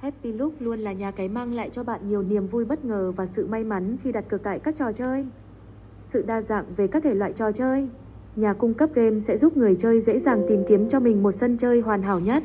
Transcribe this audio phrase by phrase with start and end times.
[0.00, 3.12] Happy Loop luôn là nhà cái mang lại cho bạn nhiều niềm vui bất ngờ
[3.16, 5.26] và sự may mắn khi đặt cược tại các trò chơi.
[6.02, 7.88] Sự đa dạng về các thể loại trò chơi,
[8.36, 11.32] nhà cung cấp game sẽ giúp người chơi dễ dàng tìm kiếm cho mình một
[11.32, 12.42] sân chơi hoàn hảo nhất.